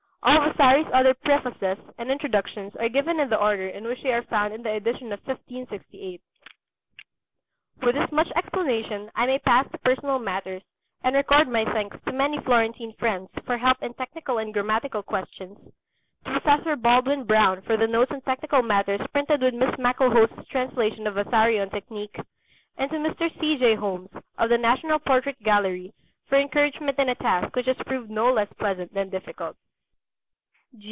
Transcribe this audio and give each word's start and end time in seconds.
All 0.23 0.37
Vasari's 0.39 0.87
other 0.93 1.15
prefaces 1.15 1.83
and 1.97 2.11
introductions 2.11 2.73
are 2.79 2.89
given 2.89 3.19
in 3.19 3.29
the 3.31 3.39
order 3.39 3.67
in 3.67 3.85
which 3.85 4.03
they 4.03 4.11
are 4.13 4.21
found 4.21 4.53
in 4.53 4.61
the 4.61 4.69
edition 4.73 5.11
of 5.11 5.19
1568. 5.25 6.21
With 7.81 7.95
this 7.95 8.11
much 8.11 8.27
explanation, 8.35 9.09
I 9.15 9.25
may 9.25 9.39
pass 9.39 9.67
to 9.71 9.79
personal 9.79 10.19
matters, 10.19 10.61
and 11.03 11.15
record 11.15 11.47
my 11.47 11.65
thanks 11.65 11.97
to 12.05 12.11
many 12.11 12.39
Florentine 12.41 12.93
friends 12.99 13.29
for 13.47 13.57
help 13.57 13.81
in 13.81 13.95
technical 13.95 14.37
and 14.37 14.53
grammatical 14.53 15.01
questions; 15.01 15.57
to 16.25 16.31
Professor 16.31 16.75
Baldwin 16.75 17.23
Brown 17.23 17.61
for 17.63 17.75
the 17.75 17.87
notes 17.87 18.11
on 18.11 18.21
technical 18.21 18.61
matters 18.61 19.01
printed 19.11 19.41
with 19.41 19.55
Miss 19.55 19.75
Maclehose's 19.79 20.47
translation 20.49 21.07
of 21.07 21.15
"Vasari 21.15 21.59
on 21.59 21.71
Technique"; 21.71 22.19
and 22.77 22.91
to 22.91 22.97
Mr. 22.97 23.27
C. 23.39 23.57
J. 23.57 23.73
Holmes, 23.73 24.11
of 24.37 24.49
the 24.49 24.59
National 24.59 24.99
Portrait 24.99 25.41
Gallery, 25.41 25.91
for 26.27 26.37
encouragement 26.37 26.99
in 26.99 27.09
a 27.09 27.15
task 27.15 27.55
which 27.55 27.65
has 27.65 27.77
proved 27.87 28.11
no 28.11 28.31
less 28.31 28.53
pleasant 28.59 28.93
than 28.93 29.09
difficult. 29.09 29.55